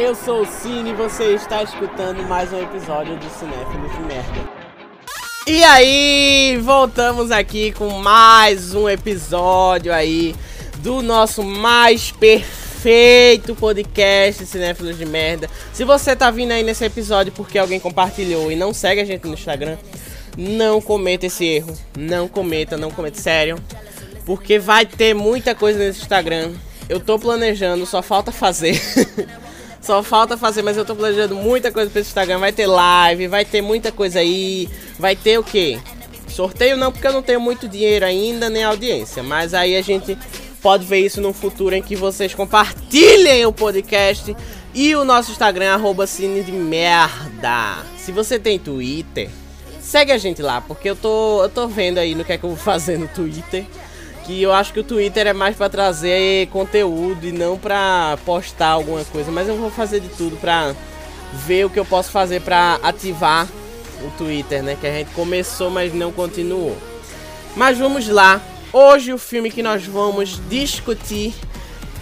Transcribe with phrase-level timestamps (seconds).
[0.00, 4.48] Eu sou o Cine e você está escutando mais um episódio do Cinéfilos de Merda.
[5.44, 10.36] E aí, voltamos aqui com mais um episódio aí
[10.76, 15.50] do nosso mais perfeito podcast Cinéfilos de Merda.
[15.72, 19.26] Se você tá vindo aí nesse episódio porque alguém compartilhou e não segue a gente
[19.26, 19.76] no Instagram,
[20.36, 21.76] não cometa esse erro.
[21.98, 23.58] Não cometa, não cometa, sério.
[24.24, 26.52] Porque vai ter muita coisa nesse Instagram.
[26.88, 28.80] Eu tô planejando, só falta fazer.
[29.80, 32.38] só falta fazer, mas eu tô planejando muita coisa esse Instagram.
[32.38, 34.68] Vai ter live, vai ter muita coisa aí.
[34.98, 35.78] Vai ter o quê?
[36.28, 39.22] Sorteio não, porque eu não tenho muito dinheiro ainda, nem audiência.
[39.22, 40.16] Mas aí a gente
[40.60, 44.36] pode ver isso no futuro em que vocês compartilhem o podcast
[44.74, 47.84] e o nosso Instagram, arroba Cine de Merda.
[47.96, 49.30] Se você tem Twitter,
[49.80, 52.44] segue a gente lá, porque eu tô, eu tô vendo aí no que é que
[52.44, 53.64] eu vou fazer no Twitter.
[54.28, 58.68] Que eu acho que o Twitter é mais para trazer conteúdo e não para postar
[58.68, 59.32] alguma coisa.
[59.32, 60.74] Mas eu vou fazer de tudo pra
[61.46, 63.48] ver o que eu posso fazer para ativar
[64.04, 64.76] o Twitter, né?
[64.78, 66.76] Que a gente começou, mas não continuou.
[67.56, 68.38] Mas vamos lá.
[68.70, 71.32] Hoje o filme que nós vamos discutir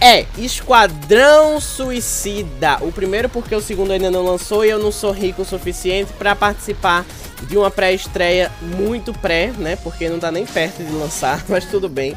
[0.01, 2.77] é Esquadrão Suicida.
[2.81, 6.11] O primeiro porque o segundo ainda não lançou e eu não sou rico o suficiente
[6.11, 7.05] para participar
[7.43, 9.75] de uma pré-estreia muito pré, né?
[9.77, 12.15] Porque não tá nem perto de lançar, mas tudo bem.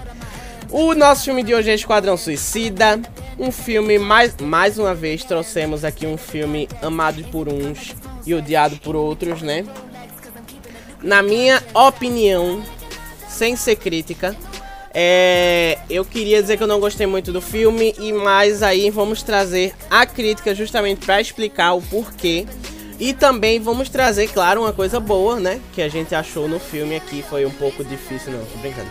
[0.71, 3.01] O nosso filme de hoje é Esquadrão Suicida.
[3.39, 7.95] Um filme, mais, mais uma vez, trouxemos aqui um filme amado por uns
[8.27, 9.65] e odiado por outros, né?
[11.03, 12.63] Na minha opinião,
[13.29, 14.37] sem ser crítica,
[14.93, 19.23] é, eu queria dizer que eu não gostei muito do filme, e mais aí vamos
[19.23, 22.47] trazer a crítica justamente para explicar o porquê.
[23.01, 25.59] E também vamos trazer, claro, uma coisa boa, né?
[25.73, 27.25] Que a gente achou no filme aqui.
[27.29, 28.91] Foi um pouco difícil, não, tô brincando.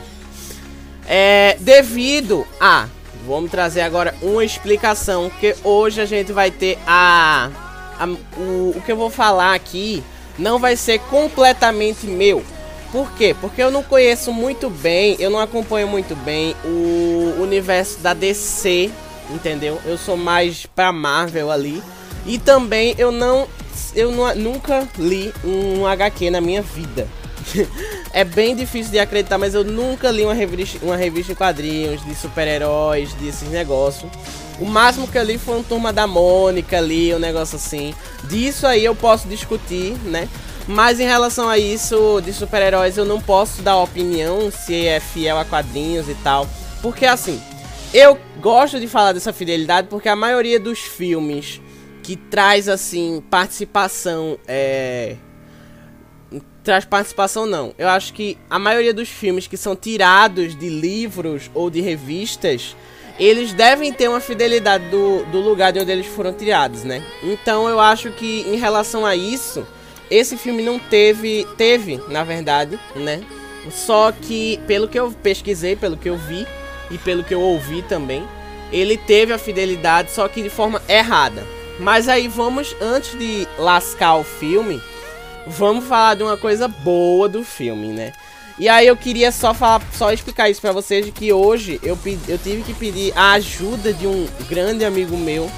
[1.08, 2.88] É, devido a.
[3.28, 5.32] Vamos trazer agora uma explicação.
[5.40, 7.52] Que hoje a gente vai ter a.
[8.00, 10.04] a o, o que eu vou falar aqui
[10.40, 12.44] não vai ser completamente meu.
[12.92, 13.36] Por quê?
[13.40, 18.90] Porque eu não conheço muito bem, eu não acompanho muito bem o universo da DC,
[19.30, 19.80] entendeu?
[19.86, 21.84] Eu sou mais pra Marvel ali.
[22.26, 23.48] E também eu não
[23.96, 27.08] eu nunca li um HQ na minha vida.
[28.14, 32.04] é bem difícil de acreditar, mas eu nunca li uma revista, uma revista em quadrinhos
[32.04, 34.12] de super-heróis, desses negócios.
[34.60, 37.94] O máximo que eu li foi um Turma da Mônica ali, um negócio assim.
[38.26, 40.28] Disso aí eu posso discutir, né?
[40.68, 45.38] Mas em relação a isso de super-heróis, eu não posso dar opinião se é fiel
[45.40, 46.48] a quadrinhos e tal.
[46.82, 47.42] Porque assim,
[47.94, 51.60] eu gosto de falar dessa fidelidade porque a maioria dos filmes
[52.10, 55.16] que traz assim participação é
[56.64, 57.72] traz participação não.
[57.78, 62.76] Eu acho que a maioria dos filmes que são tirados de livros ou de revistas,
[63.20, 67.04] eles devem ter uma fidelidade do, do lugar de onde eles foram tirados, né?
[67.22, 69.64] Então eu acho que em relação a isso,
[70.10, 73.22] esse filme não teve, teve, na verdade, né?
[73.70, 76.48] Só que pelo que eu pesquisei, pelo que eu vi
[76.90, 78.28] e pelo que eu ouvi também,
[78.72, 81.59] ele teve a fidelidade, só que de forma errada.
[81.80, 84.82] Mas aí vamos, antes de lascar o filme,
[85.48, 88.12] vamos falar de uma coisa boa do filme, né?
[88.60, 91.98] E aí eu queria só falar, só explicar isso para vocês de que hoje eu,
[92.28, 95.50] eu tive que pedir a ajuda de um grande amigo meu,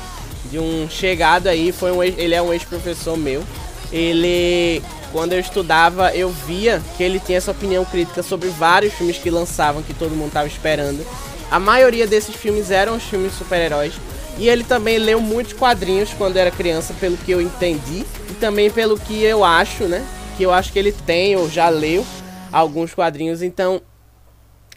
[0.52, 3.44] de um chegado aí, foi um, ele é um ex-professor meu.
[3.92, 9.18] Ele quando eu estudava, eu via que ele tinha essa opinião crítica sobre vários filmes
[9.18, 11.06] que lançavam que todo mundo tava esperando.
[11.50, 13.94] A maioria desses filmes eram os filmes super-heróis.
[14.38, 18.06] E ele também leu muitos quadrinhos quando era criança, pelo que eu entendi.
[18.30, 20.06] E também pelo que eu acho, né?
[20.38, 22.06] Que eu acho que ele tem ou já leu
[22.52, 23.42] alguns quadrinhos.
[23.42, 23.82] Então,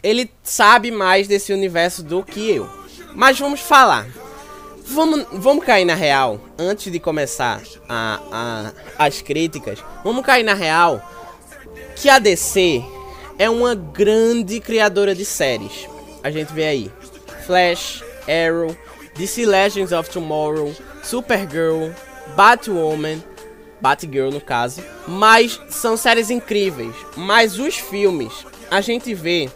[0.03, 2.69] ele sabe mais desse universo do que eu.
[3.15, 4.07] Mas vamos falar.
[4.87, 6.39] Vamos, vamos cair na real.
[6.59, 11.01] Antes de começar a, a, as críticas, vamos cair na real
[11.95, 12.83] que a DC
[13.39, 15.87] é uma grande criadora de séries.
[16.23, 16.91] A gente vê aí
[17.45, 18.75] Flash, Arrow,
[19.15, 20.73] DC Legends of Tomorrow,
[21.03, 21.91] Supergirl,
[22.35, 23.23] Batwoman,
[23.81, 24.81] Batgirl no caso.
[25.07, 26.95] Mas são séries incríveis.
[27.15, 29.49] Mas os filmes, a gente vê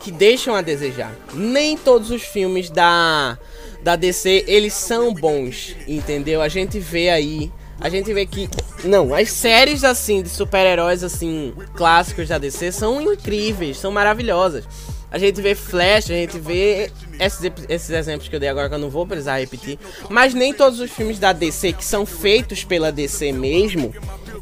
[0.00, 1.14] que deixam a desejar.
[1.34, 3.38] Nem todos os filmes da
[3.82, 6.42] da DC, eles são bons, entendeu?
[6.42, 8.46] A gente vê aí, a gente vê que
[8.84, 14.64] não, as séries assim de super-heróis assim clássicos da DC são incríveis, são maravilhosas.
[15.10, 18.74] A gente vê Flash, a gente vê esses, esses exemplos que eu dei agora que
[18.74, 19.78] eu não vou precisar repetir.
[20.08, 23.92] Mas nem todos os filmes da DC que são feitos pela DC mesmo,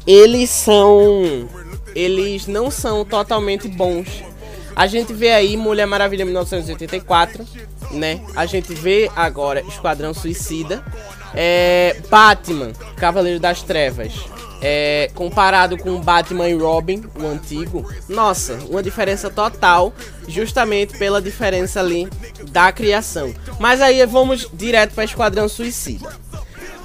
[0.05, 1.49] eles são.
[1.95, 4.23] Eles não são totalmente bons.
[4.75, 7.45] A gente vê aí Mulher Maravilha 1984,
[7.91, 8.21] né?
[8.35, 10.83] A gente vê agora Esquadrão Suicida.
[11.33, 14.13] É, Batman, Cavaleiro das Trevas.
[14.61, 19.93] É, comparado com Batman e Robin, o antigo, nossa, uma diferença total,
[20.27, 22.09] justamente pela diferença ali
[22.51, 23.33] da criação.
[23.57, 26.09] Mas aí vamos direto para Esquadrão Suicida.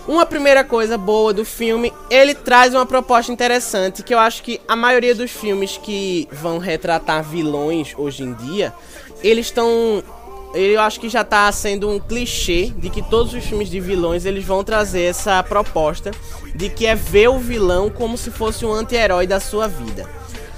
[0.06, 4.60] Uma primeira coisa boa do filme, ele traz uma proposta interessante que eu acho que
[4.68, 8.74] a maioria dos filmes que vão retratar vilões hoje em dia,
[9.22, 10.04] eles estão
[10.54, 14.24] eu acho que já está sendo um clichê de que todos os filmes de vilões
[14.24, 16.10] eles vão trazer essa proposta
[16.54, 20.08] de que é ver o vilão como se fosse um anti-herói da sua vida.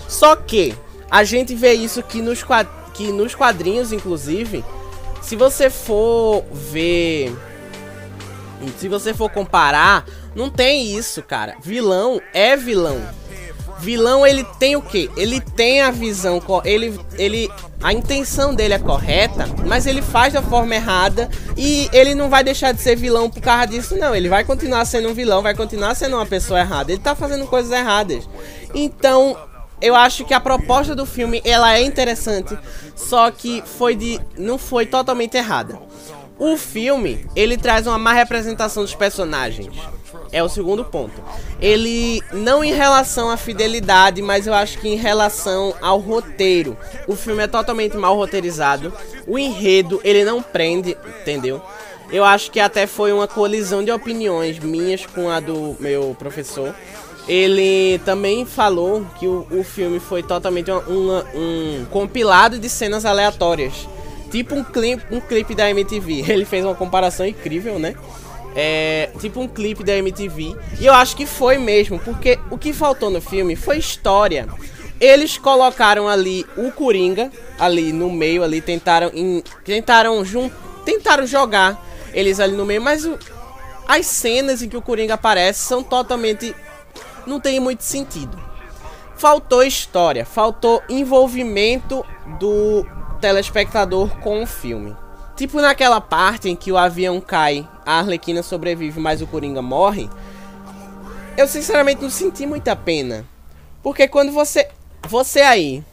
[0.08, 0.74] Só que
[1.10, 2.44] a gente vê isso que nos,
[2.94, 4.64] que nos quadrinhos, inclusive,
[5.22, 7.34] se você for ver
[8.78, 11.56] se você for comparar, não tem isso, cara.
[11.62, 13.00] Vilão é vilão.
[13.78, 15.10] Vilão ele tem o que?
[15.16, 17.50] Ele tem a visão, ele, ele,
[17.82, 22.42] a intenção dele é correta, mas ele faz da forma errada e ele não vai
[22.42, 24.14] deixar de ser vilão por causa disso, não.
[24.14, 26.90] Ele vai continuar sendo um vilão, vai continuar sendo uma pessoa errada.
[26.90, 28.28] Ele tá fazendo coisas erradas.
[28.74, 29.36] Então,
[29.80, 32.56] eu acho que a proposta do filme ela é interessante,
[32.94, 35.78] só que foi de, não foi totalmente errada.
[36.38, 39.74] O filme, ele traz uma má representação dos personagens.
[40.30, 41.14] É o segundo ponto.
[41.60, 46.76] Ele não em relação à fidelidade, mas eu acho que em relação ao roteiro.
[47.06, 48.92] O filme é totalmente mal roteirizado.
[49.26, 51.62] O enredo, ele não prende, entendeu?
[52.10, 56.74] Eu acho que até foi uma colisão de opiniões minhas com a do meu professor.
[57.26, 63.04] Ele também falou que o, o filme foi totalmente uma, uma, um compilado de cenas
[63.04, 63.88] aleatórias
[64.36, 66.24] tipo um clipe, um clipe da MTV.
[66.28, 67.94] Ele fez uma comparação incrível, né?
[68.54, 70.56] É, tipo um clipe da MTV.
[70.80, 74.46] E eu acho que foi mesmo, porque o que faltou no filme foi história.
[74.98, 79.10] Eles colocaram ali o Coringa ali no meio ali tentaram
[79.62, 80.50] tentaram jun,
[80.86, 81.82] tentaram jogar
[82.14, 83.18] eles ali no meio, mas o,
[83.86, 86.54] as cenas em que o Coringa aparece são totalmente
[87.26, 88.38] não tem muito sentido.
[89.16, 92.02] Faltou história, faltou envolvimento
[92.38, 92.86] do
[93.16, 94.94] telespectador com o filme.
[95.36, 100.08] Tipo naquela parte em que o avião cai, a Arlequina sobrevive, mas o Coringa morre.
[101.36, 103.26] Eu sinceramente não senti muita pena.
[103.82, 104.68] Porque quando você.
[105.06, 105.84] Você aí.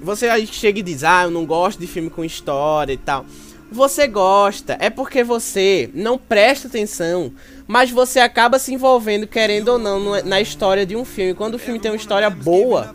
[0.00, 3.24] Você aí chega e diz, ah, eu não gosto de filme com história e tal.
[3.70, 7.32] Você gosta, é porque você não presta atenção,
[7.66, 11.34] mas você acaba se envolvendo, querendo ou não, na história de um filme.
[11.34, 12.94] Quando o filme tem uma história boa,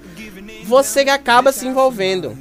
[0.65, 2.37] você acaba se envolvendo.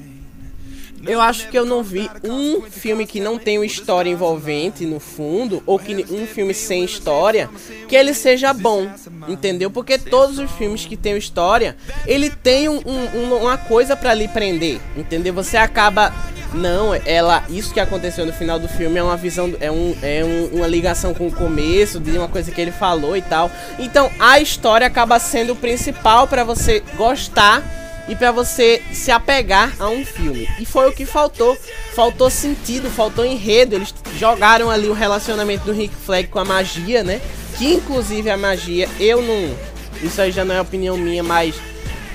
[1.07, 5.01] Eu acho que eu não vi um filme que não tem uma história envolvente no
[5.01, 7.49] fundo, ou que um filme sem história,
[7.89, 8.89] que ele seja bom,
[9.29, 9.71] entendeu?
[9.71, 11.77] Porque todos os filmes que tem história,
[12.07, 15.33] ele tem um, um, uma coisa para lhe prender, entendeu?
[15.35, 16.13] Você acaba
[16.53, 20.25] não, ela, isso que aconteceu no final do filme é uma visão, é, um, é
[20.25, 23.51] um, uma ligação com o começo de uma coisa que ele falou e tal.
[23.79, 27.63] Então a história acaba sendo o principal para você gostar
[28.11, 30.49] e para você se apegar a um filme.
[30.59, 31.57] E foi o que faltou.
[31.95, 33.77] Faltou sentido, faltou enredo.
[33.77, 37.21] Eles jogaram ali o relacionamento do Rick Flag com a magia, né?
[37.57, 39.57] Que inclusive a magia, eu não.
[40.03, 41.55] Isso aí já não é opinião minha, mas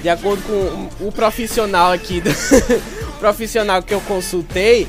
[0.02, 2.30] de acordo com o profissional aqui, do
[3.18, 4.86] profissional que eu consultei,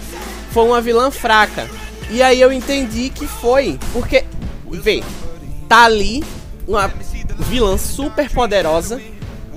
[0.50, 1.70] foi uma vilã fraca.
[2.10, 4.24] E aí eu entendi que foi, porque,
[4.72, 5.04] vê,
[5.68, 6.24] tá ali
[6.66, 6.92] uma
[7.48, 9.00] vilã super poderosa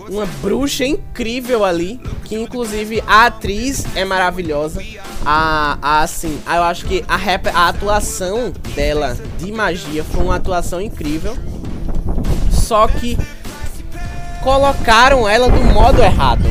[0.10, 4.82] uma bruxa incrível ali, que inclusive a atriz é maravilhosa.
[5.26, 10.36] A, a assim, eu acho que a, rap, a atuação dela de magia foi uma
[10.36, 11.38] atuação incrível.
[12.52, 13.18] Só que
[14.44, 16.44] colocaram ela do modo errado.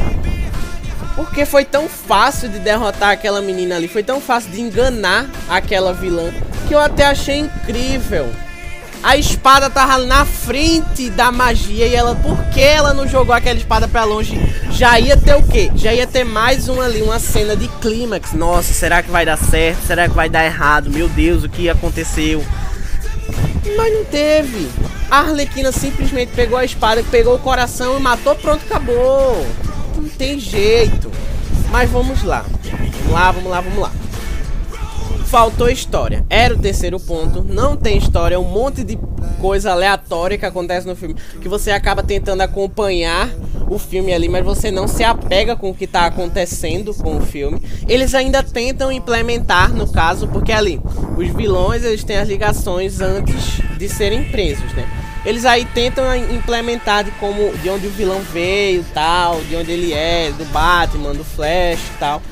[1.16, 5.92] Porque foi tão fácil de derrotar aquela menina ali, foi tão fácil de enganar aquela
[5.92, 6.30] vilã,
[6.68, 8.30] que eu até achei incrível
[9.02, 13.58] a espada tava na frente da magia e ela, por que ela não jogou aquela
[13.58, 14.38] espada para longe?
[14.70, 15.70] Já ia ter o quê?
[15.74, 18.32] Já ia ter mais uma ali, uma cena de clímax.
[18.32, 19.86] Nossa, será que vai dar certo?
[19.86, 20.90] Será que vai dar errado?
[20.90, 22.44] Meu Deus, o que aconteceu?
[23.76, 24.68] Mas não teve.
[25.10, 29.46] A Arlequina simplesmente pegou a espada, pegou o coração e matou, pronto, acabou.
[29.96, 31.10] Não tem jeito.
[31.70, 32.44] Mas vamos lá.
[32.64, 33.92] Vamos lá, vamos lá, vamos lá
[35.28, 36.24] faltou história.
[36.30, 37.44] Era o terceiro ponto.
[37.44, 38.98] Não tem história, é um monte de
[39.40, 43.28] coisa aleatória que acontece no filme que você acaba tentando acompanhar
[43.68, 47.20] o filme ali, mas você não se apega com o que está acontecendo com o
[47.20, 47.60] filme.
[47.86, 50.80] Eles ainda tentam implementar, no caso, porque ali
[51.16, 54.88] os vilões eles têm as ligações antes de serem presos, né?
[55.26, 59.92] Eles aí tentam implementar de como de onde o vilão veio, tal, de onde ele
[59.92, 62.22] é, do Batman, do Flash, tal.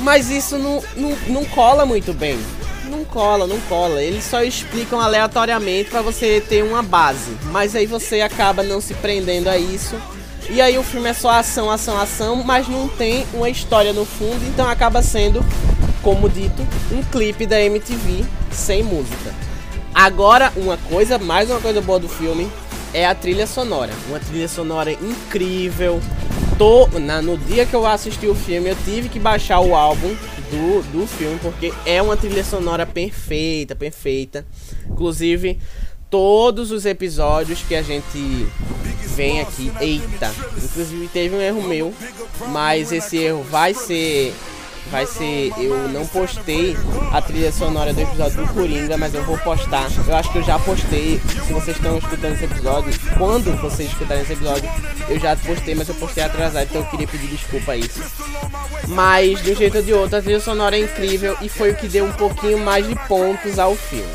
[0.00, 2.38] Mas isso não, não, não cola muito bem.
[2.84, 4.02] não cola, não cola.
[4.02, 7.36] Eles só explicam aleatoriamente para você ter uma base.
[7.50, 9.96] Mas aí você acaba não se prendendo a isso.
[10.48, 14.04] E aí o filme é só ação, ação, ação, mas não tem uma história no
[14.04, 15.44] fundo, então acaba sendo,
[16.02, 19.34] como dito, um clipe da MTV sem música.
[19.92, 22.48] Agora, uma coisa, mais uma coisa boa do filme
[22.94, 23.92] é a trilha sonora.
[24.08, 26.00] Uma trilha sonora incrível.
[27.00, 30.08] Na, no dia que eu assisti o filme, eu tive que baixar o álbum
[30.50, 34.46] do, do filme, porque é uma trilha sonora perfeita, perfeita.
[34.88, 35.58] Inclusive,
[36.08, 38.46] todos os episódios que a gente
[39.14, 39.70] vem aqui.
[39.80, 41.92] Eita, inclusive teve um erro meu,
[42.48, 44.34] mas esse erro vai ser
[44.90, 45.52] vai ser.
[45.58, 46.76] Eu não postei
[47.12, 49.88] a trilha sonora do episódio do Coringa, mas eu vou postar.
[50.06, 51.20] Eu acho que eu já postei.
[51.46, 54.68] Se vocês estão escutando esse episódio, quando vocês escutarem esse episódio,
[55.08, 58.02] eu já postei, mas eu postei atrasado, então eu queria pedir desculpa a isso.
[58.88, 61.76] Mas de um jeito ou de outro, a trilha sonora é incrível e foi o
[61.76, 64.06] que deu um pouquinho mais de pontos ao filme.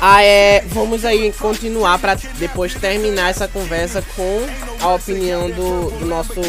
[0.00, 4.46] Ah, é, vamos aí continuar para depois terminar essa conversa com
[4.80, 6.40] a opinião do, do nosso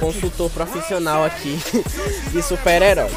[0.00, 1.58] consultor profissional aqui
[2.32, 3.12] de super-heróis.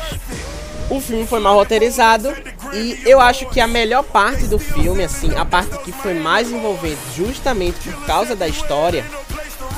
[0.90, 2.34] O filme foi mal roteirizado
[2.74, 6.52] e eu acho que a melhor parte do filme, assim, a parte que foi mais
[6.52, 9.06] envolvente justamente por causa da história,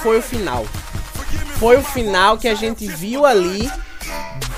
[0.02, 0.66] foi o final.
[1.60, 3.70] Foi o final que a gente viu ali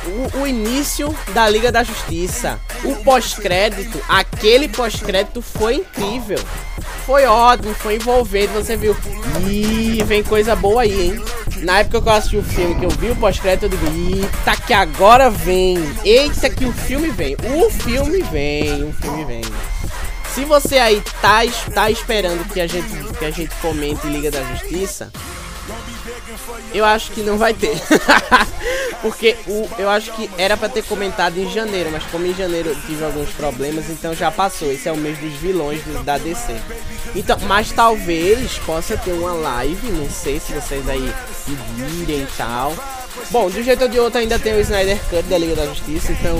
[0.06, 2.60] o, o início da Liga da Justiça.
[2.84, 6.39] O pós-crédito, aquele pós-crédito foi incrível.
[7.06, 8.96] Foi ótimo, foi envolvente, você viu.
[9.50, 11.24] Ih, vem coisa boa aí, hein?
[11.58, 14.56] Na época que eu assisti o filme, que eu vi o pós-crédito, eu digo, eita
[14.56, 15.78] que agora vem.
[16.04, 17.36] Eita que o filme vem.
[17.56, 19.42] O filme vem, o filme vem.
[20.34, 21.42] Se você aí tá,
[21.74, 22.88] tá esperando que a gente
[23.20, 25.12] que a gente comente Liga da Justiça,
[26.74, 27.75] eu acho que não vai ter.
[29.02, 32.74] Porque o, eu acho que era para ter comentado em janeiro, mas como em janeiro
[32.86, 34.72] tive alguns problemas, então já passou.
[34.72, 36.56] Esse é o mês dos vilões da DC.
[37.16, 41.13] Então, mas talvez possa ter uma live, não sei se vocês aí
[41.46, 42.74] pedirem e tal.
[43.30, 45.66] Bom, de um jeito ou de outro ainda tem o Snyder Cut da Liga da
[45.66, 46.38] Justiça, então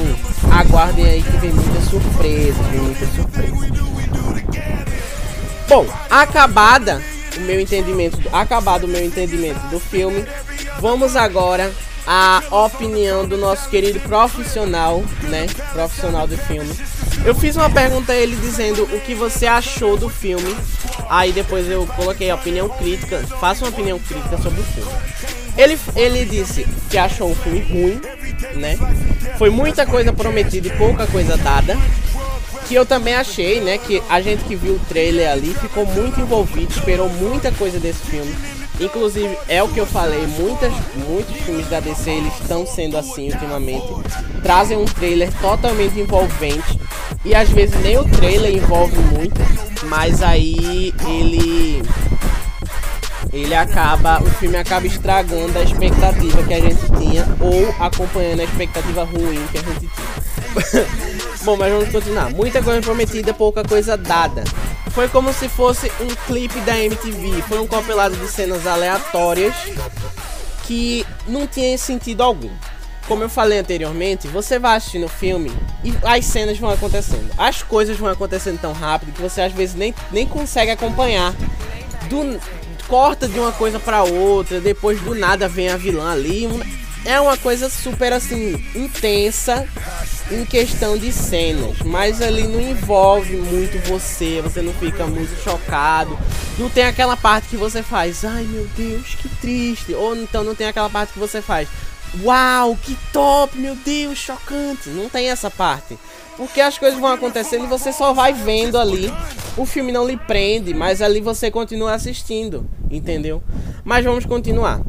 [0.52, 3.54] aguardem aí que vem muita surpresa, vem muita surpresa.
[5.68, 7.02] Bom, acabada
[7.44, 10.26] meu entendimento, acabado o meu entendimento do filme,
[10.80, 11.72] vamos agora
[12.06, 15.48] à opinião do nosso querido profissional, né?
[15.72, 16.74] Profissional do filme.
[17.26, 20.56] Eu fiz uma pergunta a ele dizendo o que você achou do filme.
[21.10, 23.20] Aí depois eu coloquei a opinião crítica.
[23.40, 24.92] Faça uma opinião crítica sobre o filme.
[25.58, 28.02] Ele, ele disse que achou o filme ruim,
[28.56, 28.78] né?
[29.38, 31.78] Foi muita coisa prometida e pouca coisa dada
[32.74, 36.20] que eu também achei, né, que a gente que viu o trailer ali ficou muito
[36.20, 38.36] envolvido, esperou muita coisa desse filme.
[38.80, 40.74] Inclusive, é o que eu falei, muitas,
[41.08, 43.86] muitos filmes da DC eles estão sendo assim ultimamente.
[44.42, 46.80] Trazem um trailer totalmente envolvente.
[47.24, 49.40] E às vezes nem o trailer envolve muito,
[49.84, 51.84] mas aí ele
[53.32, 58.46] ele acaba, o filme acaba estragando a expectativa que a gente tinha ou acompanhando a
[58.46, 61.14] expectativa ruim que a gente tinha.
[61.44, 62.30] Bom, mas vamos continuar.
[62.30, 64.46] Muita coisa prometida, pouca coisa dada.
[64.92, 67.42] Foi como se fosse um clipe da MTV.
[67.42, 69.54] Foi um compilado de cenas aleatórias
[70.66, 72.50] que não tinha sentido algum.
[73.10, 75.52] Como eu falei anteriormente, você vai assistindo o filme
[75.84, 77.30] e as cenas vão acontecendo.
[77.38, 81.34] As coisas vão acontecendo tão rápido que você às vezes nem, nem consegue acompanhar.
[82.08, 82.40] Do,
[82.88, 86.48] corta de uma coisa para outra, depois do nada vem a vilã ali.
[87.04, 89.68] É uma coisa super assim intensa
[90.34, 96.18] em questão de cenas, mas ali não envolve muito você, você não fica muito chocado.
[96.58, 99.94] Não tem aquela parte que você faz, ai meu Deus, que triste.
[99.94, 101.68] Ou então não tem aquela parte que você faz,
[102.24, 104.90] uau, que top, meu Deus, chocante.
[104.90, 105.98] Não tem essa parte.
[106.36, 109.14] Porque as coisas vão acontecendo e você só vai vendo ali.
[109.56, 113.44] O filme não lhe prende, mas ali você continua assistindo, entendeu?
[113.84, 114.82] Mas vamos continuar.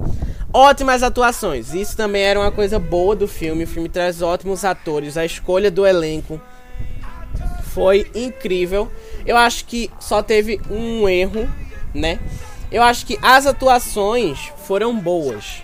[0.56, 1.74] Ótimas atuações.
[1.74, 3.64] Isso também era uma coisa boa do filme.
[3.64, 5.16] O filme traz ótimos atores.
[5.16, 6.40] A escolha do elenco
[7.72, 8.88] foi incrível.
[9.26, 11.50] Eu acho que só teve um erro,
[11.92, 12.20] né?
[12.70, 15.60] Eu acho que as atuações foram boas.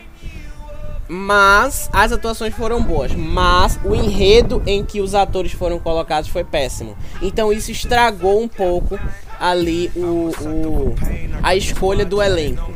[1.07, 6.43] Mas as atuações foram boas, mas o enredo em que os atores foram colocados foi
[6.43, 6.97] péssimo.
[7.23, 8.99] Então isso estragou um pouco
[9.39, 10.95] ali o, o
[11.43, 12.73] a escolha do elenco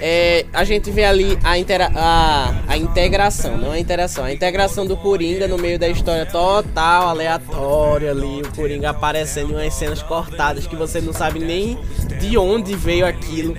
[0.00, 4.86] é, a gente vê ali a, intera a, a integração, não a interação, a integração
[4.86, 10.02] do Coringa no meio da história total, aleatória ali, o Coringa aparecendo em umas cenas
[10.02, 11.78] cortadas que você não sabe nem
[12.20, 13.56] de onde veio aquilo.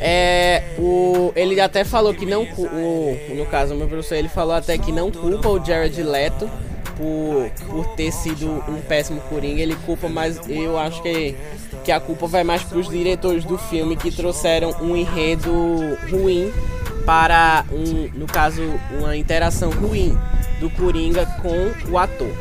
[0.00, 4.54] É, o, ele até falou que não, o, no caso, o meu professor, ele falou
[4.54, 6.50] até que não culpa o Jared Leto
[6.96, 10.40] por, por ter sido um péssimo Coringa, ele culpa mais.
[10.48, 11.34] Eu acho que,
[11.84, 15.52] que a culpa vai mais pros diretores do filme que trouxeram um enredo
[16.10, 16.52] ruim
[17.04, 18.62] para um, no caso,
[18.98, 20.16] uma interação ruim
[20.60, 22.32] do Coringa com o ator.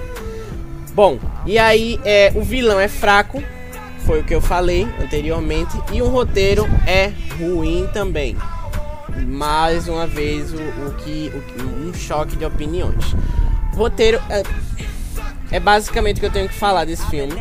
[0.93, 3.43] Bom, e aí é, o vilão é fraco,
[4.05, 8.37] foi o que eu falei anteriormente, e o roteiro é ruim também.
[9.27, 13.15] Mais uma vez o, o que o, um choque de opiniões.
[13.73, 14.43] Roteiro é,
[15.51, 17.33] é basicamente o que eu tenho que falar desse filme.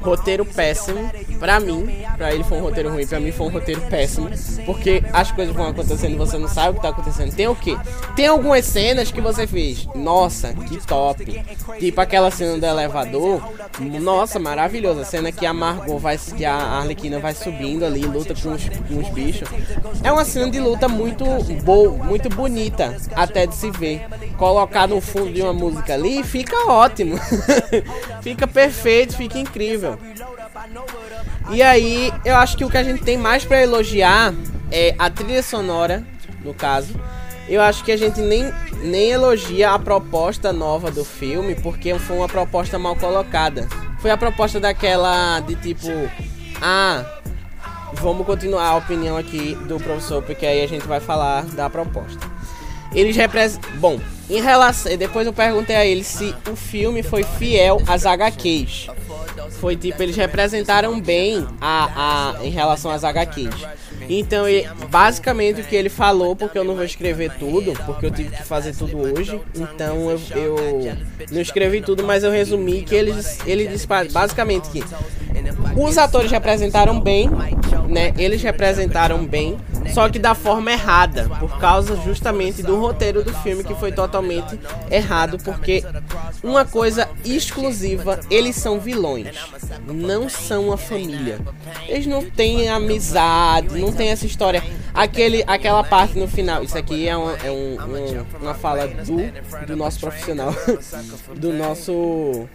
[0.00, 3.80] Roteiro péssimo, pra mim, pra ele foi um roteiro ruim, pra mim foi um roteiro
[3.82, 4.28] péssimo,
[4.66, 7.34] porque as coisas vão acontecendo e você não sabe o que tá acontecendo.
[7.34, 7.76] Tem o quê?
[8.16, 11.44] Tem algumas cenas que você fez, nossa, que top.
[11.78, 13.42] Tipo aquela cena do elevador,
[14.00, 15.02] nossa, maravilhosa.
[15.02, 18.68] A cena que a Margot vai, que a Arlequina vai subindo ali, luta com os,
[18.68, 19.48] com os bichos.
[20.02, 21.24] É uma cena de luta muito
[21.62, 24.06] boa, muito bonita, até de se ver.
[24.36, 27.18] Colocar no fundo de uma música ali, fica ótimo.
[28.22, 29.98] fica perfeito, fica incrível.
[31.50, 34.34] E aí, eu acho que o que a gente tem mais para elogiar
[34.70, 36.04] é a trilha sonora,
[36.44, 36.94] no caso.
[37.48, 42.16] Eu acho que a gente nem, nem elogia a proposta nova do filme, porque foi
[42.16, 43.66] uma proposta mal colocada.
[44.00, 45.88] Foi a proposta daquela de tipo,
[46.60, 47.04] ah,
[47.94, 52.27] vamos continuar a opinião aqui do professor, porque aí a gente vai falar da proposta.
[52.94, 53.70] Eles representam.
[53.76, 54.96] Bom, em relação.
[54.96, 58.88] Depois eu perguntei a ele se o filme foi fiel às HQs
[59.58, 63.54] foi tipo, eles representaram bem a, a, em relação às HQs.
[64.08, 64.44] Então,
[64.88, 68.42] basicamente o que ele falou, porque eu não vou escrever tudo, porque eu tive que
[68.42, 70.96] fazer tudo hoje, então eu, eu
[71.30, 73.12] não escrevi tudo, mas eu resumi que ele,
[73.44, 74.82] ele disse basicamente que
[75.76, 77.30] os atores representaram bem,
[77.88, 78.12] né?
[78.16, 79.56] Eles representaram bem
[79.92, 84.58] só que da forma errada, por causa justamente do roteiro do filme que foi totalmente
[84.90, 85.84] errado, porque
[86.42, 89.36] uma coisa exclusiva, eles são vilões,
[89.86, 91.38] não são uma família.
[91.86, 94.62] Eles não têm amizade, não tem essa história.
[94.92, 99.66] Aquele, aquela parte no final, isso aqui é, uma, é um, um, uma fala do,
[99.66, 100.54] do nosso profissional,
[101.36, 102.48] do nosso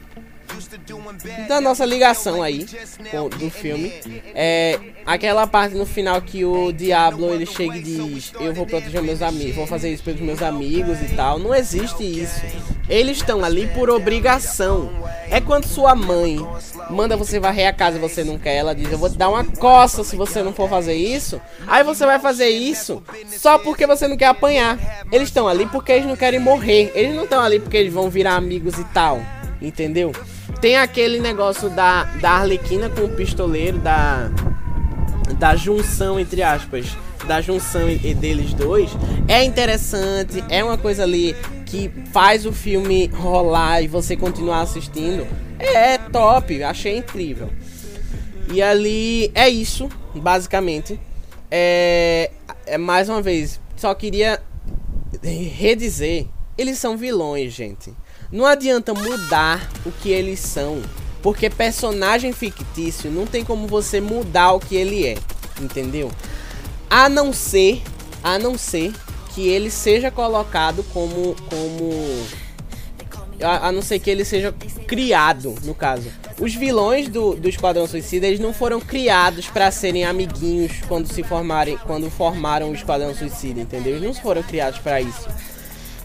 [1.48, 2.66] da nossa ligação aí
[3.12, 3.94] com, do filme.
[4.34, 9.02] É aquela parte no final que o Diablo ele chega e diz eu vou proteger
[9.02, 11.40] meus amigos vou fazer isso pelos meus amigos e tal.
[11.40, 12.42] Não existe isso.
[12.90, 14.92] Eles estão ali por obrigação.
[15.30, 16.38] É quando sua mãe
[16.90, 19.30] manda você varrer a casa e você não quer ela diz eu vou te dar
[19.30, 21.42] uma coça se você não for fazer isso.
[21.68, 23.02] Aí você vai fazer isso
[23.38, 24.78] só porque você não quer apanhar.
[25.12, 26.92] Eles estão ali porque eles não querem morrer.
[26.94, 29.22] Eles não estão ali porque eles vão virar amigos e tal.
[29.62, 30.12] Entendeu
[30.64, 34.32] tem aquele negócio da, da Arlequina com o pistoleiro, da,
[35.38, 36.96] da junção, entre aspas,
[37.28, 38.90] da junção deles dois.
[39.28, 45.28] É interessante, é uma coisa ali que faz o filme rolar e você continuar assistindo.
[45.60, 47.50] É, é top, achei incrível.
[48.50, 50.98] E ali é isso, basicamente.
[51.52, 52.32] É,
[52.66, 54.42] é mais uma vez, só queria
[55.22, 56.26] redizer,
[56.58, 57.94] eles são vilões, gente.
[58.34, 60.82] Não adianta mudar o que eles são,
[61.22, 65.16] porque personagem fictício não tem como você mudar o que ele é,
[65.62, 66.12] entendeu?
[66.90, 67.84] A não ser,
[68.24, 68.92] a não ser
[69.36, 72.26] que ele seja colocado como como
[73.40, 74.52] a, não ser que ele seja
[74.88, 76.10] criado, no caso.
[76.40, 81.22] Os vilões do, do Esquadrão Suicida, eles não foram criados para serem amiguinhos quando se
[81.22, 83.96] formarem, quando formaram o Esquadrão Suicida, entendeu?
[83.96, 85.30] Eles não foram criados para isso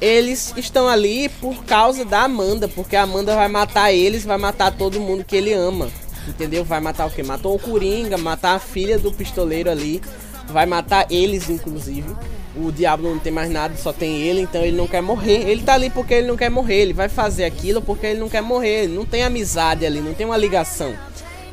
[0.01, 4.73] eles estão ali por causa da Amanda, porque a Amanda vai matar eles, vai matar
[4.73, 5.89] todo mundo que ele ama.
[6.27, 6.65] Entendeu?
[6.65, 7.23] Vai matar o que?
[7.23, 10.01] Matou o Coringa, matar a filha do pistoleiro ali,
[10.49, 12.15] vai matar eles inclusive.
[12.55, 15.49] O Diablo não tem mais nada, só tem ele, então ele não quer morrer.
[15.49, 18.29] Ele tá ali porque ele não quer morrer, ele vai fazer aquilo porque ele não
[18.29, 18.85] quer morrer.
[18.85, 20.95] Ele não tem amizade ali, não tem uma ligação.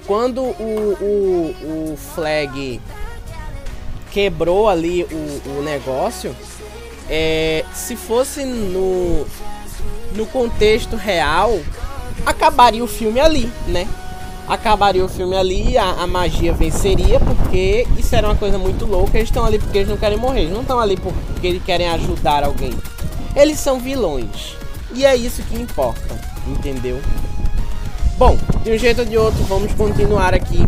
[0.05, 2.81] Quando o, o, o Flag
[4.11, 6.35] quebrou ali o, o negócio,
[7.09, 9.25] é, se fosse no,
[10.15, 11.59] no contexto real,
[12.25, 13.87] acabaria o filme ali, né?
[14.47, 19.17] Acabaria o filme ali, a, a, magia venceria, porque isso era uma coisa muito louca.
[19.17, 21.87] Eles estão ali porque eles não querem morrer, eles não estão ali porque eles querem
[21.89, 22.71] ajudar alguém.
[23.35, 24.55] Eles são vilões.
[24.93, 26.15] E é isso que importa,
[26.47, 27.01] entendeu?
[28.17, 30.59] Bom, de um jeito ou de outro, vamos continuar aqui.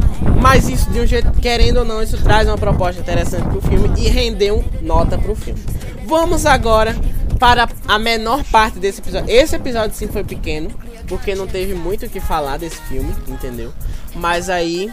[0.42, 3.90] Mas isso, de um jeito, querendo ou não, isso traz uma proposta interessante pro filme
[3.98, 5.62] e rendeu nota pro filme.
[6.08, 6.96] Vamos agora
[7.38, 9.30] para a menor parte desse episódio.
[9.30, 10.70] Esse episódio sim foi pequeno,
[11.06, 13.74] porque não teve muito o que falar desse filme, entendeu?
[14.16, 14.90] Mas aí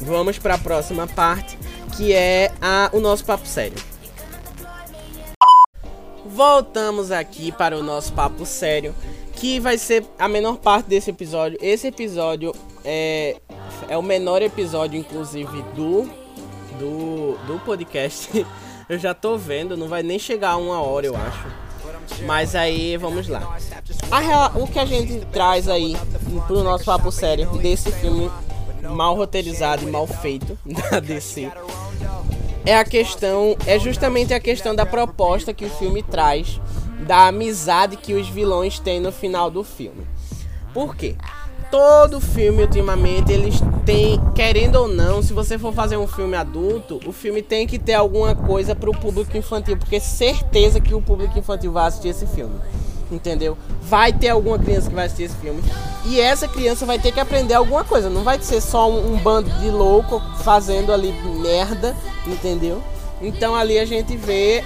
[0.00, 1.58] vamos para a próxima parte,
[1.94, 3.76] que é a, o nosso papo sério.
[6.24, 8.94] Voltamos aqui para o nosso papo sério,
[9.34, 11.58] que vai ser a menor parte desse episódio.
[11.60, 13.36] Esse episódio é,
[13.86, 16.08] é o menor episódio, inclusive, do,
[16.78, 18.46] do, do podcast.
[18.88, 21.46] Eu já tô vendo, não vai nem chegar a uma hora, eu acho.
[22.26, 23.56] Mas aí, vamos lá.
[24.10, 25.96] A, o que a gente traz aí
[26.46, 28.30] pro nosso papo sério desse filme
[28.82, 30.58] mal roteirizado e mal feito
[30.90, 31.50] da DC
[32.66, 36.60] é a questão, é justamente a questão da proposta que o filme traz
[37.06, 40.06] da amizade que os vilões têm no final do filme.
[40.72, 41.14] Por quê?
[41.74, 47.00] Todo filme ultimamente eles têm, querendo ou não, se você for fazer um filme adulto,
[47.04, 51.02] o filme tem que ter alguma coisa para o público infantil, porque certeza que o
[51.02, 52.54] público infantil vai assistir esse filme.
[53.10, 53.58] Entendeu?
[53.82, 55.60] Vai ter alguma criança que vai assistir esse filme.
[56.04, 58.08] E essa criança vai ter que aprender alguma coisa.
[58.08, 62.80] Não vai ser só um, um bando de louco fazendo ali merda, entendeu?
[63.20, 64.62] Então ali a gente vê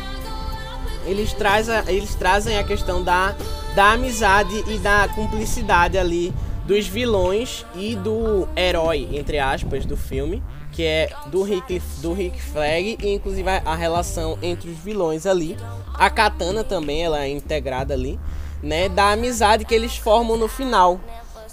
[1.06, 3.34] eles, traz a, eles trazem a questão da,
[3.74, 6.34] da amizade e da cumplicidade ali
[6.68, 12.42] dos vilões e do herói, entre aspas, do filme, que é do Rick, do Rick
[12.42, 15.56] Flag e inclusive a, relação entre os vilões ali.
[15.94, 18.20] A Katana também, ela é integrada ali,
[18.62, 21.00] né, da amizade que eles formam no final.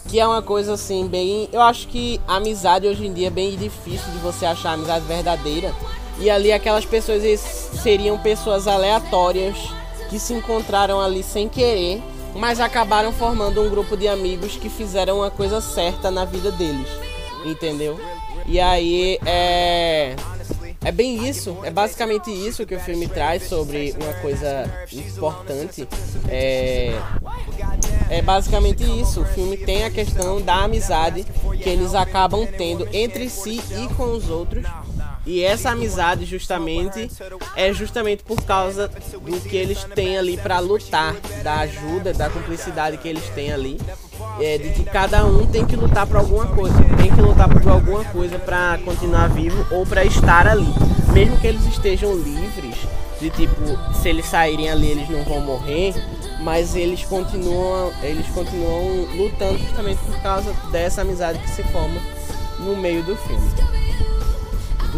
[0.10, 1.48] Que é uma coisa assim, bem.
[1.52, 5.74] Eu acho que amizade hoje em dia é bem difícil de você achar amizade verdadeira
[6.20, 9.56] e ali aquelas pessoas seriam pessoas aleatórias
[10.10, 12.04] que se encontraram ali sem querer,
[12.36, 16.88] mas acabaram formando um grupo de amigos que fizeram a coisa certa na vida deles.
[17.46, 18.00] Entendeu?
[18.46, 20.16] E aí é
[20.86, 25.88] é bem isso, é basicamente isso que o filme traz sobre uma coisa importante.
[26.30, 26.94] É,
[28.08, 29.22] é basicamente isso.
[29.22, 31.26] O filme tem a questão da amizade
[31.60, 34.64] que eles acabam tendo entre si e com os outros
[35.26, 37.10] e essa amizade justamente
[37.56, 42.98] é justamente por causa do que eles têm ali para lutar, da ajuda, da cumplicidade
[42.98, 43.80] que eles têm ali,
[44.40, 47.68] é, de que cada um tem que lutar por alguma coisa, tem que lutar por
[47.68, 50.72] alguma coisa para continuar vivo ou para estar ali,
[51.12, 52.76] mesmo que eles estejam livres,
[53.20, 53.62] de tipo
[54.02, 55.94] se eles saírem ali eles não vão morrer,
[56.42, 62.00] mas eles continuam, eles continuam lutando justamente por causa dessa amizade que se forma
[62.60, 63.75] no meio do filme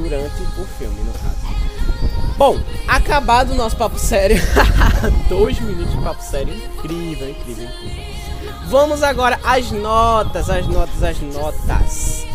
[0.01, 1.57] durante o filme, no caso.
[2.37, 4.37] Bom, acabado o nosso papo sério.
[5.27, 6.53] Dois minutos de papo sério.
[6.53, 8.03] Incrível, incrível, incrível.
[8.67, 12.25] Vamos agora às notas, as notas, as notas.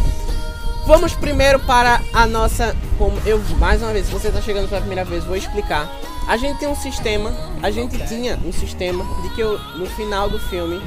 [0.86, 2.74] Vamos primeiro para a nossa.
[2.98, 5.88] Como eu, mais uma vez, se você está chegando pela primeira vez, vou explicar.
[6.26, 10.28] A gente tem um sistema, a gente tinha um sistema de que eu, no final
[10.28, 10.80] do filme,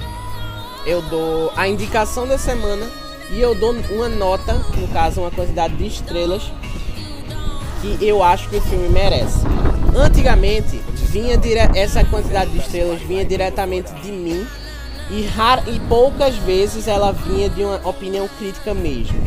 [0.86, 2.86] eu dou a indicação da semana
[3.32, 6.52] e eu dou uma nota, no caso, uma quantidade de estrelas
[7.82, 9.40] que eu acho que o filme merece.
[9.96, 10.78] Antigamente,
[11.10, 11.60] vinha dire...
[11.76, 14.46] essa quantidade de estrelas vinha diretamente de mim
[15.10, 15.64] e, rar...
[15.68, 19.18] e poucas vezes ela vinha de uma opinião crítica mesmo.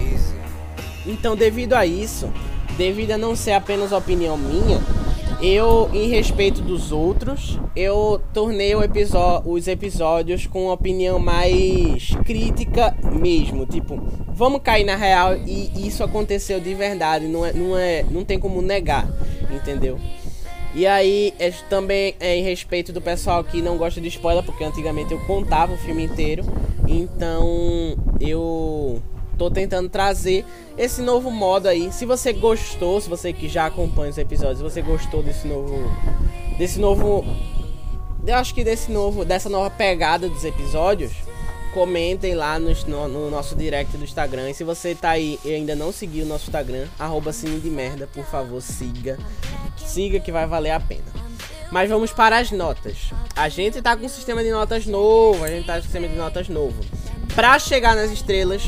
[1.06, 2.30] Então, devido a isso,
[2.76, 4.80] devido a não ser apenas opinião minha,
[5.40, 13.64] eu, em respeito dos outros, eu tornei os episódios com uma opinião mais crítica mesmo.
[13.64, 18.24] Tipo, vamos cair na real e isso aconteceu de verdade, não, é, não, é, não
[18.24, 19.09] tem como negar,
[19.51, 19.98] entendeu?
[20.74, 24.62] E aí, é, também é em respeito do pessoal que não gosta de spoiler, porque
[24.64, 26.44] antigamente eu contava o filme inteiro.
[26.87, 29.03] Então, eu
[29.38, 30.44] tô tentando trazer
[30.77, 31.90] esse novo modo aí.
[31.92, 35.90] Se você gostou, se você que já acompanha os episódios, se você gostou desse novo
[36.59, 37.24] desse novo
[38.27, 41.12] eu acho que desse novo dessa nova pegada dos episódios,
[41.72, 42.70] comentem lá no,
[43.09, 44.51] no, nosso direct do Instagram.
[44.51, 48.09] E se você tá aí e ainda não seguiu o nosso Instagram, arroba de merda,
[48.12, 49.18] por favor, siga.
[49.77, 51.05] Siga que vai valer a pena.
[51.70, 53.11] Mas vamos para as notas.
[53.37, 56.09] A gente tá com um sistema de notas novo, a gente tá com um sistema
[56.09, 56.81] de notas novo.
[57.35, 58.62] Para chegar nas estrelas,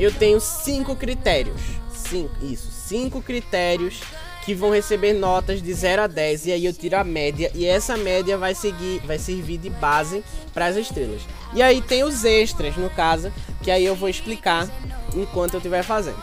[0.00, 1.60] eu tenho cinco critérios.
[1.92, 4.00] Cinco, isso, cinco critérios
[4.44, 7.66] que vão receber notas de 0 a 10 e aí eu tiro a média e
[7.66, 11.20] essa média vai seguir, vai servir de base para as estrelas.
[11.52, 13.30] E aí tem os extras no caso,
[13.62, 14.66] que aí eu vou explicar
[15.14, 16.18] enquanto eu estiver fazendo.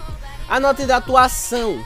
[0.50, 1.80] A nota de atuação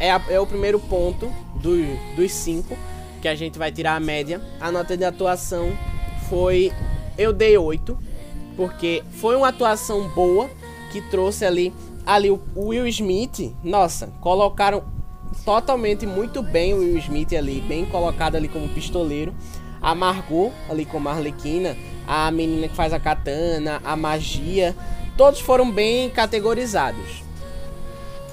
[0.00, 1.76] é, a, é o primeiro ponto do,
[2.16, 2.76] dos cinco
[3.22, 4.42] que a gente vai tirar a média.
[4.60, 5.72] A nota de atuação
[6.28, 6.72] foi
[7.16, 7.96] eu dei 8
[8.56, 10.50] porque foi uma atuação boa
[10.90, 11.72] que trouxe ali
[12.08, 14.82] ali o Will Smith, nossa, colocaram
[15.44, 19.34] totalmente muito bem o Will Smith ali, bem colocado ali como pistoleiro.
[19.80, 24.74] A Margot ali como Arlequina, a menina que faz a katana, a magia,
[25.18, 27.22] todos foram bem categorizados.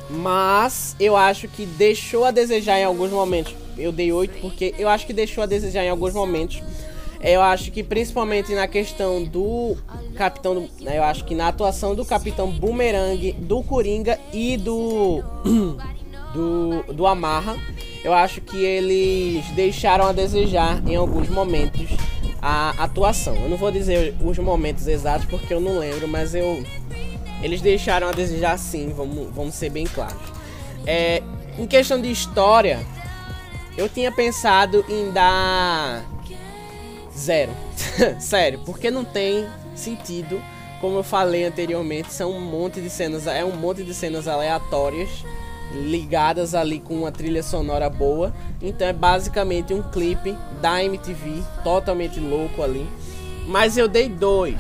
[0.10, 3.54] Mas eu acho que deixou a desejar em alguns momentos.
[3.78, 6.64] Eu dei 8 porque eu acho que deixou a desejar em alguns momentos
[7.22, 9.76] Eu acho que principalmente na questão do
[10.16, 10.68] Capitão.
[10.80, 15.24] Né, eu acho que na atuação do Capitão Boomerang, do Coringa e do.
[16.34, 17.56] do, do Amarra,
[18.04, 21.88] eu acho que eles deixaram a desejar em alguns momentos
[22.42, 23.36] a atuação.
[23.36, 26.64] Eu não vou dizer os momentos exatos porque eu não lembro, mas eu.
[27.42, 30.22] Eles deixaram a desejar sim, vamos, vamos ser bem claros.
[30.86, 31.24] É,
[31.58, 32.80] em questão de história,
[33.78, 36.04] eu tinha pensado em dar
[37.18, 37.52] zero.
[38.20, 40.42] Sério, porque não tem sentido.
[40.82, 45.24] Como eu falei anteriormente, são um monte de cenas, é um monte de cenas aleatórias
[45.74, 48.34] ligadas ali com uma trilha sonora boa.
[48.62, 52.88] Então é basicamente um clipe da MTV, totalmente louco ali.
[53.48, 54.60] Mas eu dei dois,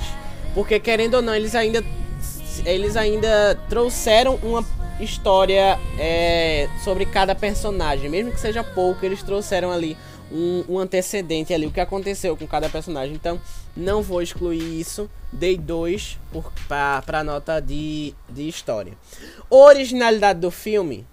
[0.53, 1.83] porque querendo ou não, eles ainda
[2.65, 4.63] eles ainda trouxeram uma
[4.99, 9.97] história é, sobre cada personagem, mesmo que seja pouco, eles trouxeram ali
[10.31, 13.15] um, um, antecedente ali, o que aconteceu com cada personagem.
[13.15, 13.39] Então,
[13.75, 15.09] não vou excluir isso.
[15.31, 16.17] Dei dois
[16.67, 18.93] para nota de, de história.
[19.49, 21.05] Originalidade do filme,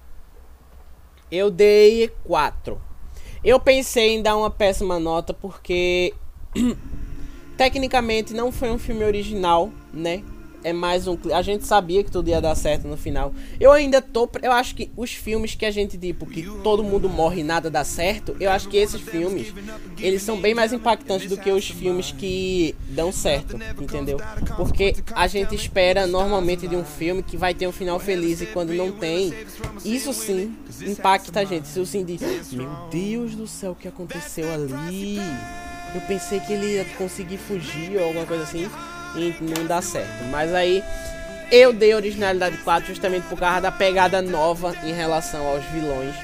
[1.31, 2.81] eu dei quatro.
[3.44, 6.14] Eu pensei em dar uma péssima nota porque
[7.57, 10.22] tecnicamente não foi um filme original, né?
[10.64, 11.16] É mais um.
[11.33, 13.35] A gente sabia que tudo ia dar certo no final.
[13.61, 14.29] Eu ainda tô.
[14.42, 17.70] Eu acho que os filmes que a gente, tipo, que todo mundo morre e nada
[17.70, 19.53] dá certo, eu acho que esses filmes,
[19.98, 24.18] eles são bem mais impactantes do que os filmes que dão certo, entendeu?
[24.57, 28.46] Porque a gente espera normalmente de um filme que vai ter um final feliz e
[28.46, 29.33] quando não tem,
[29.85, 30.55] isso sim
[30.87, 31.64] impacta a gente.
[31.64, 35.18] Isso sim diz: Meu Deus do céu, o que aconteceu ali?
[35.94, 38.66] Eu pensei que ele ia conseguir fugir ou alguma coisa assim
[39.14, 40.25] e não dá certo.
[40.31, 40.83] Mas aí
[41.51, 46.14] eu dei originalidade 4 justamente por causa da pegada nova em relação aos vilões.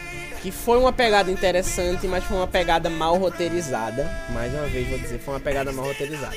[0.40, 4.09] Que foi uma pegada interessante, mas foi uma pegada mal roteirizada.
[4.31, 6.37] Mais uma vez vou dizer, foi uma pegada mal roteirizada.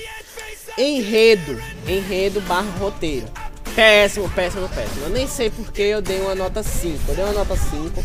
[0.77, 3.27] Enredo, enredo barra roteiro.
[3.75, 5.05] Péssimo, péssimo, péssimo.
[5.05, 6.99] Eu nem sei porque eu dei uma nota 5.
[7.07, 8.03] Eu dei uma nota 5.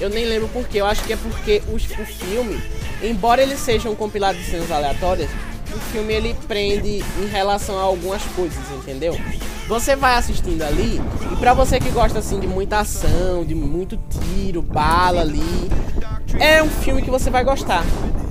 [0.00, 0.80] Eu nem lembro porque.
[0.80, 2.60] Eu acho que é porque o, o filme,
[3.02, 5.30] embora ele seja um compilado de cenas aleatórias,
[5.74, 9.18] o filme ele prende em relação a algumas coisas, entendeu?
[9.68, 11.00] Você vai assistindo ali
[11.32, 15.70] e para você que gosta assim de muita ação, de muito tiro, bala ali,
[16.38, 17.84] é um filme que você vai gostar.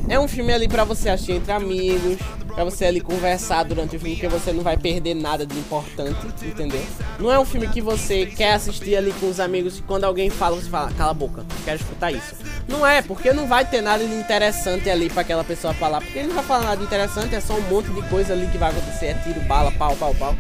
[0.08, 2.18] É um filme ali para você assistir entre amigos,
[2.56, 6.26] para você ali conversar durante o filme, que você não vai perder nada de importante,
[6.42, 6.82] entendeu?
[7.20, 10.30] Não é um filme que você quer assistir ali com os amigos e quando alguém
[10.30, 12.36] fala, você fala, cala a boca, quero escutar isso.
[12.68, 16.18] Não é, porque não vai ter nada de interessante ali para aquela pessoa falar, porque
[16.18, 18.58] ele não vai falar nada de interessante, é só um monte de coisa ali que
[18.58, 20.36] vai acontecer, é tiro, bala, pau, pau, pau.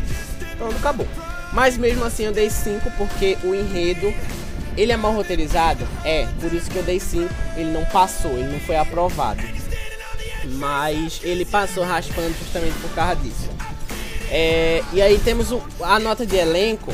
[0.58, 1.08] Pronto, acabou.
[1.51, 4.13] Mas mesmo assim eu dei 5 porque o enredo
[4.78, 5.88] ele é mal roteirizado?
[6.04, 7.34] É, por isso que eu dei 5.
[7.56, 9.41] Ele não passou, ele não foi aprovado.
[10.45, 13.49] Mas ele passou raspando justamente por causa disso.
[14.29, 16.93] É, e aí temos o, a nota de elenco.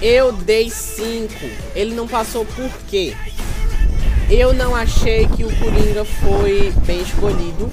[0.00, 1.32] Eu dei 5.
[1.74, 3.14] Ele não passou por quê?
[4.30, 7.70] Eu não achei que o Coringa foi bem escolhido.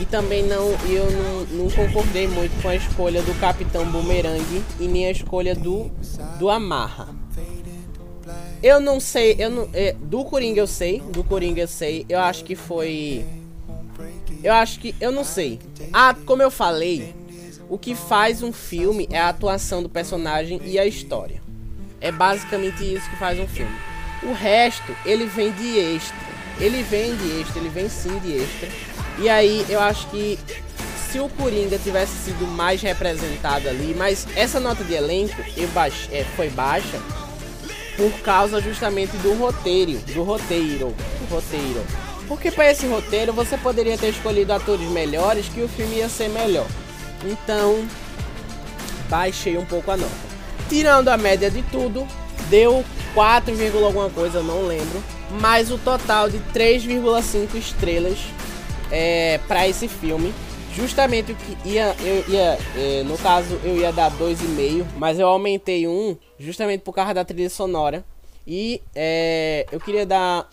[0.00, 4.88] E também não, eu não, não concordei muito com a escolha do Capitão Boomerang e
[4.88, 5.90] nem a escolha do,
[6.38, 7.08] do Amarra.
[8.62, 12.04] Eu não sei, eu não, é, do Coringa eu sei, do Coringa eu sei.
[12.08, 13.24] Eu acho que foi
[14.44, 14.94] eu acho que.
[15.00, 15.58] Eu não sei.
[15.92, 17.14] Ah, como eu falei,
[17.68, 21.42] o que faz um filme é a atuação do personagem e a história.
[22.00, 23.74] É basicamente isso que faz um filme.
[24.22, 26.34] O resto, ele vem de extra.
[26.60, 28.68] Ele vem de extra, ele vem sim de extra.
[29.18, 30.38] E aí eu acho que
[31.10, 35.40] se o Coringa tivesse sido mais representado ali, mas essa nota de elenco
[36.10, 37.00] é, foi baixa
[37.96, 42.03] por causa justamente do roteiro, do roteiro, do roteiro.
[42.28, 46.28] Porque para esse roteiro você poderia ter escolhido atores melhores que o filme ia ser
[46.28, 46.66] melhor.
[47.24, 47.86] Então,
[49.08, 50.12] baixei um pouco a nota.
[50.68, 52.06] Tirando a média de tudo,
[52.48, 55.02] deu 4, alguma coisa, não lembro.
[55.40, 58.18] Mas o total de 3,5 estrelas
[58.90, 60.32] é, para esse filme.
[60.74, 65.28] Justamente o que ia, eu ia, é, no caso eu ia dar 2,5, mas eu
[65.28, 68.04] aumentei um justamente por causa da trilha sonora.
[68.46, 70.48] E é, eu queria dar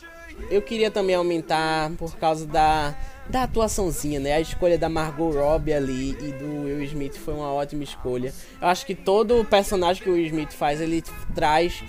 [0.50, 2.96] eu queria também aumentar por causa da,
[3.30, 4.34] da atuaçãozinha, né?
[4.34, 8.34] A escolha da Margot Robbie ali e do Will Smith foi uma ótima escolha.
[8.62, 11.04] Eu acho que todo personagem que o Will Smith faz, ele
[11.36, 11.84] traz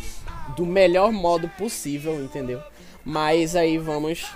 [0.56, 2.60] do melhor modo possível, entendeu?
[3.04, 4.26] Mas aí vamos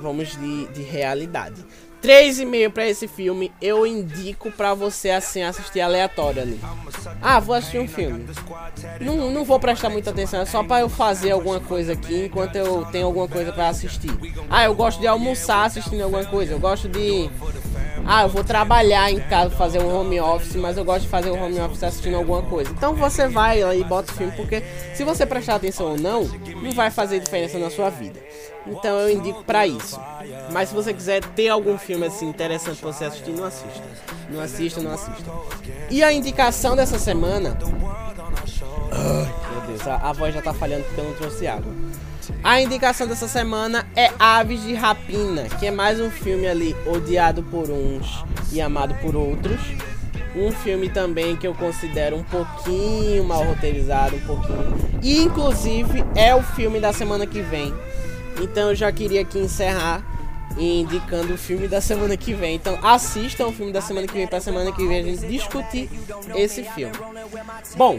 [0.00, 1.64] vamos de, de realidade.
[2.02, 6.60] 3,5 para esse filme, eu indico para você assim assistir aleatório ali.
[7.20, 8.26] Ah, vou assistir um filme.
[9.00, 12.56] Não, não vou prestar muita atenção, é só para eu fazer alguma coisa aqui enquanto
[12.56, 14.10] eu tenho alguma coisa para assistir.
[14.50, 16.52] Ah, eu gosto de almoçar assistindo alguma coisa.
[16.52, 17.30] Eu gosto de
[18.04, 21.30] ah, eu vou trabalhar em casa, fazer um home office, mas eu gosto de fazer
[21.30, 22.70] um home office assistindo alguma coisa.
[22.70, 24.62] Então você vai e bota o filme, porque
[24.94, 26.24] se você prestar atenção ou não,
[26.60, 28.18] não vai fazer diferença na sua vida.
[28.66, 30.00] Então eu indico para isso.
[30.52, 33.82] Mas se você quiser ter algum filme assim interessante pra você assistir, não assista.
[34.30, 35.32] Não assista, não assista.
[35.90, 37.58] E a indicação dessa semana.
[38.92, 41.72] Ai, meu Deus, a, a voz já tá falhando porque eu não trouxe água.
[42.44, 47.42] A indicação dessa semana é Aves de Rapina, que é mais um filme ali odiado
[47.42, 49.60] por uns e amado por outros.
[50.34, 54.74] Um filme também que eu considero um pouquinho mal roteirizado, um pouquinho.
[55.02, 57.74] E inclusive é o filme da semana que vem.
[58.40, 60.02] Então eu já queria aqui encerrar
[60.58, 62.56] indicando o filme da semana que vem.
[62.56, 65.88] Então assistam o filme da semana que vem para semana que vem a gente discutir
[66.34, 66.92] esse filme.
[67.76, 67.98] Bom,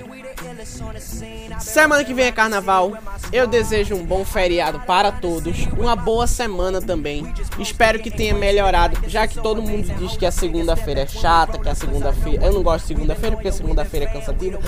[1.60, 2.94] semana que vem é carnaval.
[3.32, 7.32] Eu desejo um bom feriado para todos, uma boa semana também.
[7.60, 11.70] Espero que tenha melhorado, já que todo mundo diz que a segunda-feira é chata, que
[11.70, 12.46] a segunda-feira.
[12.46, 14.60] Eu não gosto de segunda-feira porque segunda-feira é cansativa,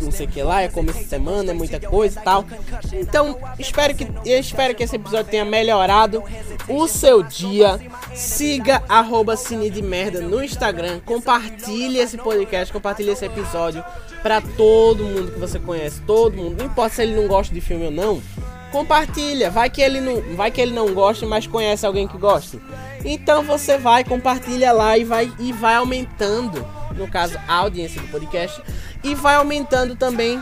[0.00, 2.44] não sei o que lá, é começo de semana, é muita coisa e tal.
[2.92, 6.22] Então, espero que espero que esse episódio tenha melhorado
[6.68, 7.80] o seu dia.
[8.14, 11.00] Siga arroba Cine de Merda no Instagram.
[11.00, 13.84] Compartilhe esse podcast, compartilhe esse episódio
[14.22, 16.00] para todo mundo que você conhece.
[16.02, 16.58] Todo mundo.
[16.58, 18.22] Não importa se ele não gosta de filme ou não.
[18.70, 19.50] Compartilha.
[19.50, 22.58] Vai que ele não, vai que ele não gosta, mas conhece alguém que gosta.
[23.04, 26.66] Então você vai, compartilha lá e vai, e vai aumentando.
[26.96, 28.62] No caso, a audiência do podcast.
[29.02, 30.40] E vai aumentando também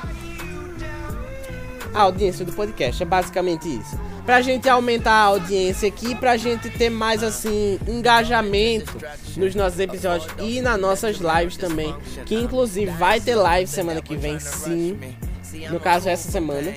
[1.94, 3.03] a audiência do podcast.
[3.03, 3.98] É basicamente isso
[4.31, 8.96] pra gente aumentar a audiência aqui, pra gente ter mais assim engajamento
[9.37, 11.92] nos nossos episódios e nas nossas lives também,
[12.26, 14.96] que inclusive vai ter live semana que vem, sim.
[15.70, 16.74] No caso essa semana.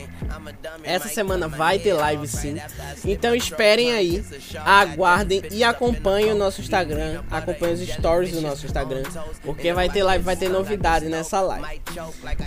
[0.84, 2.58] Essa semana vai ter live sim.
[3.06, 4.24] Então esperem aí,
[4.66, 9.04] aguardem e acompanhem o nosso Instagram, acompanhem os stories do nosso Instagram,
[9.44, 11.82] porque vai ter live, vai ter novidade nessa live.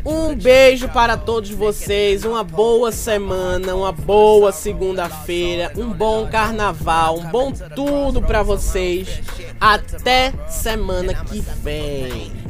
[0.05, 7.31] Um beijo para todos vocês, uma boa semana, uma boa segunda-feira, um bom carnaval, um
[7.31, 9.21] bom tudo para vocês.
[9.61, 12.46] Até semana que vem.